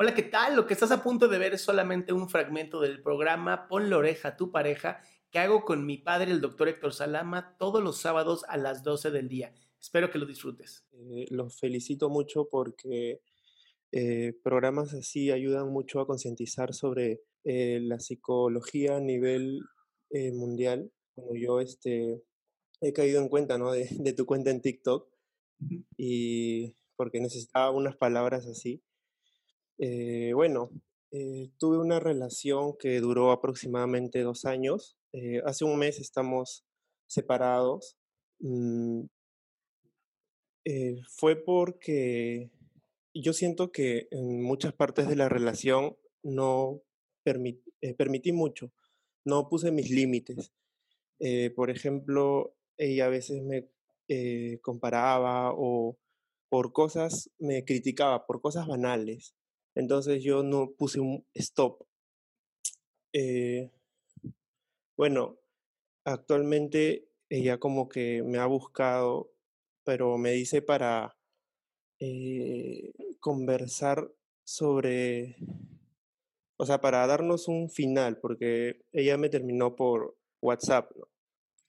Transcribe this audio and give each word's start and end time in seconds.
Hola, 0.00 0.14
¿qué 0.14 0.22
tal? 0.22 0.54
Lo 0.54 0.64
que 0.64 0.74
estás 0.74 0.92
a 0.92 1.02
punto 1.02 1.26
de 1.26 1.38
ver 1.38 1.54
es 1.54 1.62
solamente 1.62 2.12
un 2.12 2.28
fragmento 2.28 2.80
del 2.80 3.02
programa 3.02 3.66
Pon 3.66 3.90
la 3.90 3.98
oreja 3.98 4.28
a 4.28 4.36
tu 4.36 4.52
pareja 4.52 5.00
que 5.32 5.40
hago 5.40 5.64
con 5.64 5.84
mi 5.86 5.98
padre, 5.98 6.30
el 6.30 6.40
doctor 6.40 6.68
Héctor 6.68 6.94
Salama, 6.94 7.56
todos 7.58 7.82
los 7.82 7.98
sábados 7.98 8.44
a 8.46 8.56
las 8.58 8.84
12 8.84 9.10
del 9.10 9.28
día. 9.28 9.52
Espero 9.80 10.08
que 10.08 10.20
lo 10.20 10.26
disfrutes. 10.26 10.86
Eh, 10.92 11.26
los 11.30 11.58
felicito 11.58 12.10
mucho 12.10 12.48
porque 12.48 13.22
eh, 13.90 14.34
programas 14.44 14.94
así 14.94 15.32
ayudan 15.32 15.68
mucho 15.70 15.98
a 15.98 16.06
concientizar 16.06 16.74
sobre 16.74 17.24
eh, 17.42 17.80
la 17.82 17.98
psicología 17.98 18.98
a 18.98 19.00
nivel 19.00 19.62
mundial. 20.32 20.92
Como 21.16 21.34
yo 21.34 21.58
este, 21.58 22.22
he 22.80 22.92
caído 22.92 23.20
en 23.20 23.28
cuenta 23.28 23.58
¿no? 23.58 23.72
de, 23.72 23.88
de 23.90 24.12
tu 24.12 24.26
cuenta 24.26 24.50
en 24.50 24.62
TikTok 24.62 25.08
y 25.96 26.76
porque 26.94 27.20
necesitaba 27.20 27.72
unas 27.72 27.96
palabras 27.96 28.46
así. 28.46 28.80
Eh, 29.78 30.32
bueno, 30.34 30.70
eh, 31.12 31.50
tuve 31.58 31.78
una 31.78 32.00
relación 32.00 32.76
que 32.78 33.00
duró 33.00 33.30
aproximadamente 33.30 34.22
dos 34.22 34.44
años. 34.44 34.96
Eh, 35.12 35.40
hace 35.44 35.64
un 35.64 35.78
mes 35.78 35.98
estamos 36.00 36.64
separados. 37.06 37.96
Mm, 38.40 39.04
fue 41.08 41.36
porque 41.36 42.50
yo 43.14 43.32
siento 43.32 43.72
que 43.72 44.08
en 44.10 44.42
muchas 44.42 44.72
partes 44.74 45.08
de 45.08 45.16
la 45.16 45.28
relación 45.28 45.96
no 46.22 46.82
permi- 47.24 47.62
permití 47.96 48.32
mucho, 48.32 48.70
no 49.24 49.48
puse 49.48 49.70
mis 49.72 49.90
límites. 49.90 50.52
Por 51.56 51.70
ejemplo, 51.70 52.54
ella 52.76 53.06
a 53.06 53.08
veces 53.08 53.42
me 53.42 53.68
comparaba 54.60 55.52
o 55.54 55.96
por 56.50 56.72
cosas 56.72 57.30
me 57.38 57.64
criticaba, 57.64 58.26
por 58.26 58.40
cosas 58.42 58.66
banales. 58.66 59.34
Entonces 59.78 60.24
yo 60.24 60.42
no 60.42 60.72
puse 60.72 60.98
un 60.98 61.24
stop. 61.34 61.84
Eh, 63.12 63.70
bueno, 64.96 65.38
actualmente 66.04 67.08
ella 67.28 67.58
como 67.58 67.88
que 67.88 68.24
me 68.24 68.38
ha 68.38 68.46
buscado, 68.46 69.30
pero 69.84 70.18
me 70.18 70.32
dice 70.32 70.62
para 70.62 71.16
eh, 72.00 72.92
conversar 73.20 74.10
sobre, 74.44 75.36
o 76.56 76.66
sea, 76.66 76.80
para 76.80 77.06
darnos 77.06 77.46
un 77.46 77.70
final, 77.70 78.18
porque 78.18 78.80
ella 78.90 79.16
me 79.16 79.28
terminó 79.28 79.76
por 79.76 80.16
WhatsApp, 80.42 80.90
¿no? 80.96 81.08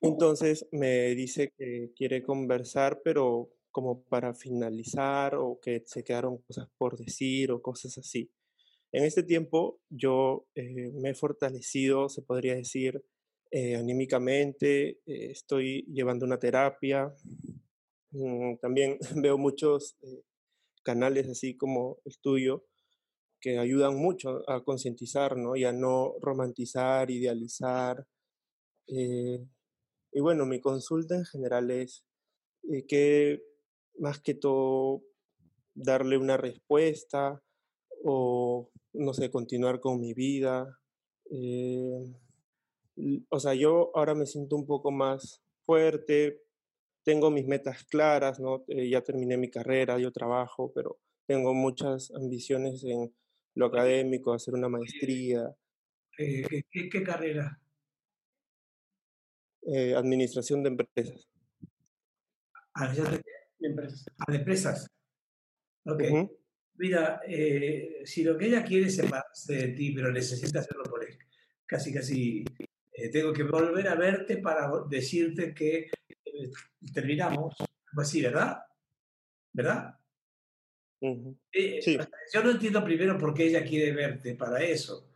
Entonces 0.00 0.68
me 0.70 1.08
dice 1.16 1.52
que 1.58 1.90
quiere 1.96 2.22
conversar, 2.22 3.00
pero 3.02 3.50
como 3.76 4.02
para 4.04 4.32
finalizar 4.32 5.34
o 5.34 5.60
que 5.60 5.82
se 5.84 6.02
quedaron 6.02 6.38
cosas 6.38 6.66
por 6.78 6.96
decir 6.96 7.52
o 7.52 7.60
cosas 7.60 7.98
así. 7.98 8.30
En 8.90 9.04
este 9.04 9.22
tiempo 9.22 9.80
yo 9.90 10.46
eh, 10.54 10.90
me 10.94 11.10
he 11.10 11.14
fortalecido, 11.14 12.08
se 12.08 12.22
podría 12.22 12.54
decir, 12.54 13.04
eh, 13.50 13.76
anímicamente, 13.76 15.00
eh, 15.04 15.30
estoy 15.30 15.84
llevando 15.92 16.24
una 16.24 16.38
terapia. 16.38 17.14
Mm, 18.12 18.56
también 18.62 18.98
veo 19.22 19.36
muchos 19.36 19.98
eh, 20.02 20.22
canales 20.82 21.28
así 21.28 21.54
como 21.54 21.98
el 22.06 22.18
tuyo 22.18 22.64
que 23.40 23.58
ayudan 23.58 23.96
mucho 23.96 24.42
a 24.50 24.64
concientizar, 24.64 25.36
¿no? 25.36 25.54
Y 25.56 25.64
a 25.64 25.72
no 25.72 26.14
romantizar, 26.22 27.10
idealizar. 27.10 28.06
eh, 28.88 29.46
y 30.12 30.20
bueno, 30.20 30.46
mi 30.46 30.60
consulta 30.60 31.16
en 31.16 31.26
general 31.26 31.70
es 31.70 32.04
eh, 32.72 32.84
que 32.86 33.42
más 33.98 34.20
que 34.20 34.34
todo 34.34 35.02
darle 35.74 36.18
una 36.18 36.36
respuesta 36.36 37.42
o, 38.04 38.70
no 38.92 39.14
sé, 39.14 39.30
continuar 39.30 39.80
con 39.80 40.00
mi 40.00 40.14
vida. 40.14 40.78
eh, 41.30 42.14
o 43.28 43.38
sea, 43.40 43.54
yo 43.54 43.90
ahora 43.94 44.14
me 44.14 44.26
siento 44.26 44.56
un 44.56 44.66
poco 44.66 44.90
más 44.90 45.42
fuerte, 45.64 46.42
tengo 47.04 47.30
mis 47.30 47.46
metas 47.46 47.84
claras, 47.84 48.40
¿no? 48.40 48.64
Eh, 48.68 48.88
ya 48.88 49.02
terminé 49.02 49.36
mi 49.36 49.50
carrera, 49.50 49.98
yo 49.98 50.12
trabajo, 50.12 50.72
pero 50.74 50.98
tengo 51.26 51.52
muchas 51.54 52.10
ambiciones 52.12 52.84
en 52.84 53.14
lo 53.54 53.66
académico, 53.66 54.32
hacer 54.32 54.54
una 54.54 54.68
maestría, 54.68 55.54
Eh, 56.18 56.42
¿qué, 56.48 56.62
qué- 56.70 56.88
qué 56.88 57.02
carrera? 57.02 57.60
eh, 59.62 59.94
administración 59.94 60.62
de 60.62 60.70
empresas. 60.70 61.28
Ah, 62.74 62.92
ya 62.94 63.04
te- 63.04 63.22
De 63.58 63.68
empresas. 63.68 64.06
ah, 64.18 64.32
de 64.32 64.38
empresas. 64.38 64.86
Ok. 65.84 66.02
Mira, 66.78 67.20
eh, 67.26 68.02
si 68.04 68.22
lo 68.22 68.36
que 68.36 68.46
ella 68.46 68.64
quiere 68.64 68.86
es 68.86 68.96
separarse 68.96 69.54
de 69.54 69.68
ti, 69.68 69.92
pero 69.92 70.12
necesita 70.12 70.60
hacerlo 70.60 70.84
por 70.84 71.02
él, 71.04 71.18
casi, 71.64 71.92
casi 71.92 72.44
eh, 72.92 73.10
tengo 73.10 73.32
que 73.32 73.44
volver 73.44 73.88
a 73.88 73.94
verte 73.94 74.38
para 74.38 74.70
decirte 74.88 75.54
que 75.54 75.90
eh, 76.08 76.50
terminamos. 76.92 77.56
Algo 77.58 78.02
así, 78.02 78.22
¿verdad? 78.22 78.58
¿Verdad? 79.52 79.98
Sí. 81.52 81.98
yo 82.32 82.42
no 82.42 82.50
entiendo 82.50 82.82
primero 82.82 83.16
por 83.18 83.32
qué 83.32 83.46
ella 83.46 83.64
quiere 83.64 83.92
verte 83.92 84.34
para 84.34 84.62
eso. 84.62 85.10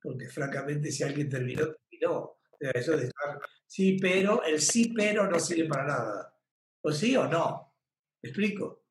Porque 0.00 0.28
francamente, 0.28 0.92
si 0.92 1.02
alguien 1.02 1.28
terminó, 1.28 1.72
terminó. 1.90 2.38
Eso 2.60 2.96
de 2.96 3.06
estar, 3.06 3.38
sí, 3.66 3.98
pero, 4.00 4.42
el 4.44 4.60
sí, 4.60 4.92
pero 4.94 5.28
no 5.28 5.38
sirve 5.38 5.68
para 5.68 5.86
nada. 5.86 6.33
O 6.88 6.92
sí 6.92 7.16
o 7.16 7.26
no. 7.28 7.74
¿Me 8.22 8.28
explico? 8.30 8.84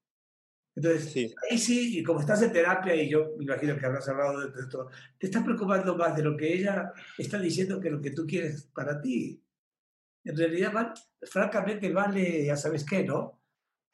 Entonces, 0.75 1.11
Sí. 1.11 1.35
ahí 1.51 1.57
sí, 1.57 1.99
y 1.99 2.03
como 2.03 2.19
estás 2.21 2.41
en 2.43 2.53
terapia, 2.53 2.95
y 2.95 3.09
yo 3.09 3.33
me 3.37 3.43
imagino 3.45 3.77
que 3.77 3.85
habrás 3.85 4.09
hablado 4.09 4.39
de 4.49 4.61
esto, 4.61 4.89
te 5.19 5.27
estás 5.27 5.43
preocupando 5.43 5.95
más 5.97 6.15
de 6.15 6.23
lo 6.23 6.37
que 6.37 6.53
ella 6.53 6.93
está 7.17 7.39
diciendo 7.39 7.79
que 7.79 7.91
lo 7.91 8.01
que 8.01 8.11
tú 8.11 8.25
quieres 8.27 8.63
para 8.73 9.01
ti. 9.01 9.43
En 10.23 10.37
realidad, 10.37 10.71
val- 10.73 10.93
francamente, 11.23 11.91
vale, 11.93 12.45
ya 12.45 12.57
sabes 12.57 12.85
qué, 12.85 13.03
¿no? 13.05 13.41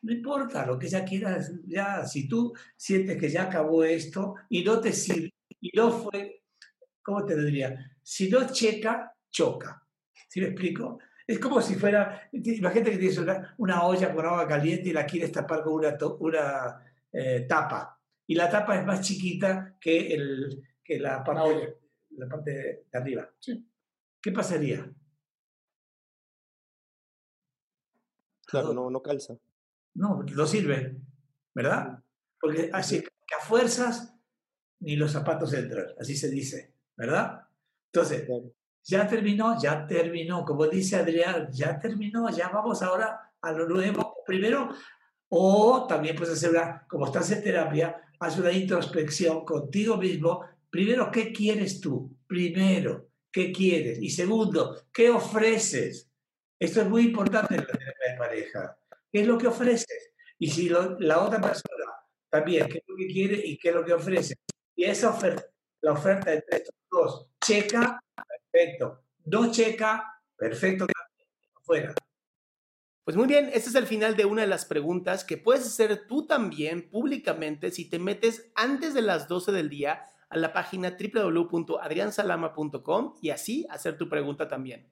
No 0.01 0.13
importa 0.13 0.65
lo 0.65 0.79
que 0.79 0.87
ella 0.87 1.05
quiera, 1.05 1.39
ya, 1.67 2.05
si 2.05 2.27
tú 2.29 2.53
sientes 2.77 3.17
que 3.19 3.29
ya 3.29 3.43
acabó 3.45 3.83
esto 3.83 4.35
y 4.49 4.63
no 4.63 4.79
te 4.81 4.93
sirve, 4.93 5.31
y 5.61 5.71
no 5.77 5.91
fue, 5.91 6.43
¿cómo 7.03 7.25
te 7.25 7.35
diría? 7.37 7.97
Si 8.03 8.29
no 8.29 8.51
checa, 8.51 9.15
choca. 9.31 9.87
¿Sí 10.29 10.41
me 10.41 10.47
explico? 10.47 10.99
Es 11.29 11.37
como 11.37 11.61
si 11.61 11.75
fuera, 11.75 12.27
imagínate 12.31 12.89
que 12.89 12.97
tienes 12.97 13.19
una, 13.19 13.53
una 13.59 13.83
olla 13.83 14.11
con 14.15 14.25
agua 14.25 14.47
caliente 14.47 14.89
y 14.89 14.93
la 14.93 15.05
quieres 15.05 15.31
tapar 15.31 15.61
con 15.61 15.73
una, 15.73 15.95
to- 15.95 16.17
una 16.21 16.83
eh, 17.11 17.45
tapa. 17.47 18.01
Y 18.25 18.33
la 18.33 18.49
tapa 18.49 18.79
es 18.79 18.83
más 18.83 19.01
chiquita 19.01 19.77
que, 19.79 20.11
el, 20.15 20.63
que 20.83 20.97
la 20.97 21.23
parte, 21.23 21.77
la 22.17 22.27
parte 22.27 22.51
de 22.91 22.97
arriba. 22.97 23.29
¿Qué 24.19 24.31
pasaría? 24.31 24.91
Claro, 28.47 28.73
no, 28.73 28.89
no 28.89 28.99
calza. 29.03 29.35
No, 29.93 30.23
no 30.23 30.47
sirve, 30.47 30.97
¿verdad? 31.53 32.03
Porque 32.41 32.71
así 32.73 33.01
que 33.01 33.35
a 33.39 33.45
fuerzas 33.45 34.15
ni 34.79 34.95
los 34.95 35.11
zapatos 35.11 35.53
entran, 35.53 35.85
así 35.99 36.15
se 36.15 36.31
dice, 36.31 36.73
¿verdad? 36.97 37.47
Entonces, 37.93 38.27
ya 38.83 39.07
terminó, 39.07 39.59
ya 39.61 39.85
terminó, 39.85 40.43
como 40.43 40.67
dice 40.67 40.97
Adrián, 40.97 41.49
ya 41.51 41.79
terminó, 41.79 42.29
ya 42.29 42.49
vamos 42.49 42.81
ahora 42.81 43.31
a 43.41 43.51
lo 43.51 43.67
nuevo. 43.67 44.15
Primero, 44.25 44.69
o 45.29 45.85
también 45.87 46.15
puedes 46.15 46.35
hacer 46.35 46.49
una, 46.51 46.85
como 46.87 47.05
estás 47.05 47.31
en 47.31 47.43
terapia, 47.43 47.95
haz 48.19 48.37
una 48.37 48.51
introspección 48.51 49.45
contigo 49.45 49.97
mismo. 49.97 50.43
Primero, 50.69 51.09
¿qué 51.11 51.31
quieres 51.31 51.79
tú? 51.79 52.15
Primero, 52.27 53.09
¿qué 53.31 53.51
quieres? 53.51 53.99
Y 54.01 54.09
segundo, 54.09 54.87
¿qué 54.91 55.09
ofreces? 55.09 56.09
Esto 56.59 56.81
es 56.81 56.89
muy 56.89 57.03
importante 57.03 57.55
en 57.55 57.61
la 57.61 57.67
terapia 57.67 58.11
de 58.11 58.17
pareja. 58.17 58.77
¿Qué 59.11 59.21
es 59.21 59.27
lo 59.27 59.37
que 59.37 59.47
ofreces? 59.47 60.11
Y 60.37 60.49
si 60.49 60.69
la 60.69 61.21
otra 61.21 61.41
persona 61.41 61.85
también, 62.29 62.67
¿qué 62.67 62.79
es 62.79 62.83
lo 62.87 62.95
que 62.95 63.07
quiere 63.07 63.41
y 63.43 63.57
qué 63.57 63.69
es 63.69 63.75
lo 63.75 63.83
que 63.83 63.93
ofrece? 63.93 64.35
Y 64.75 64.85
esa 64.85 65.09
oferta, 65.09 65.45
la 65.81 65.93
oferta 65.93 66.33
entre 66.33 66.57
estos 66.57 66.75
dos, 66.89 67.27
checa, 67.43 67.99
perfecto. 68.51 69.03
No 69.25 69.51
checa, 69.51 70.21
perfecto, 70.37 70.85
fuera. 71.61 71.93
Pues 73.03 73.17
muy 73.17 73.27
bien, 73.27 73.49
este 73.53 73.69
es 73.69 73.75
el 73.75 73.87
final 73.87 74.15
de 74.15 74.25
una 74.25 74.41
de 74.41 74.47
las 74.47 74.65
preguntas 74.65 75.23
que 75.23 75.37
puedes 75.37 75.65
hacer 75.65 76.05
tú 76.07 76.27
también 76.27 76.91
públicamente 76.91 77.71
si 77.71 77.89
te 77.89 77.97
metes 77.97 78.51
antes 78.53 78.93
de 78.93 79.01
las 79.01 79.27
12 79.27 79.51
del 79.51 79.69
día 79.69 80.05
a 80.29 80.37
la 80.37 80.53
página 80.53 80.95
www.adriansalama.com 80.95 83.15
y 83.21 83.31
así 83.31 83.65
hacer 83.71 83.97
tu 83.97 84.07
pregunta 84.09 84.47
también. 84.47 84.91